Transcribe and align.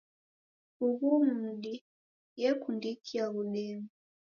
Ughu 0.85 1.09
mudi 1.27 1.73
yekundikia 2.41 3.25
ghudemo. 3.33 3.87